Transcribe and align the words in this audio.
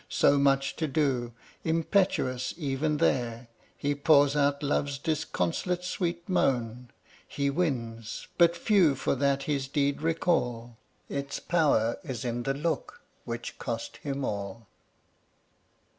So 0.09 0.39
much 0.39 0.77
to 0.77 0.87
do; 0.87 1.31
impetuous 1.63 2.55
even 2.57 2.97
there, 2.97 3.49
He 3.77 3.93
pours 3.93 4.35
out 4.35 4.63
love's 4.63 4.97
disconsolate 4.97 5.83
sweet 5.83 6.27
moan 6.27 6.89
He 7.27 7.51
wins; 7.51 8.25
but 8.39 8.57
few 8.57 8.95
for 8.95 9.13
that 9.13 9.43
his 9.43 9.67
deed 9.67 10.01
recall: 10.01 10.75
Its 11.07 11.39
power 11.39 11.99
is 12.03 12.25
in 12.25 12.41
the 12.41 12.55
look 12.55 13.03
which 13.25 13.59
costs 13.59 13.99
him 13.99 14.25
all. 14.25 14.65